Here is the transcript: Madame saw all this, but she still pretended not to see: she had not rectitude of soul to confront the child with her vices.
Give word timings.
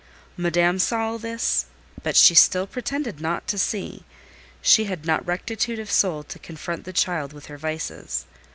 Madame 0.35 0.79
saw 0.79 1.09
all 1.11 1.19
this, 1.19 1.67
but 2.01 2.15
she 2.15 2.33
still 2.33 2.65
pretended 2.65 3.21
not 3.21 3.45
to 3.47 3.55
see: 3.55 4.03
she 4.59 4.85
had 4.85 5.05
not 5.05 5.23
rectitude 5.27 5.77
of 5.77 5.91
soul 5.91 6.23
to 6.23 6.39
confront 6.39 6.85
the 6.85 6.91
child 6.91 7.33
with 7.33 7.45
her 7.45 7.57
vices. 7.59 8.25